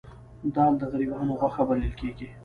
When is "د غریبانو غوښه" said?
0.79-1.63